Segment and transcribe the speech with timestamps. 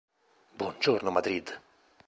[0.55, 1.61] Buongiorno, Madrid!